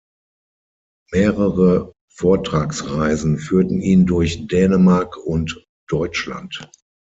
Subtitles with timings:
[1.11, 6.71] Mehrere Vortragsreisen führten ihn durch Dänemark und Deutschland.